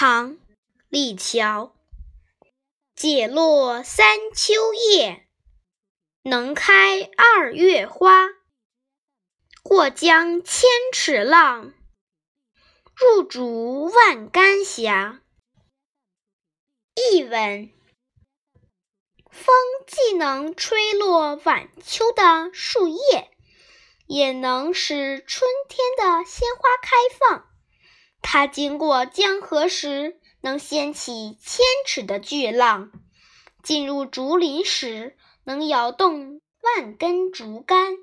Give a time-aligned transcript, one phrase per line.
[0.00, 0.34] 唐·
[0.88, 1.72] 李峤。
[2.94, 5.26] 解落三秋叶，
[6.22, 8.28] 能开二月花。
[9.64, 11.74] 过江千尺浪，
[12.94, 15.18] 入竹万竿斜。
[16.94, 17.68] 译文：
[19.32, 19.52] 风
[19.84, 23.32] 既能吹落晚秋的树叶，
[24.06, 27.48] 也能使春天的鲜花开放。
[28.22, 32.90] 它经过江河时，能掀起千尺的巨浪；
[33.62, 37.94] 进入竹林时，能摇动万根竹竿。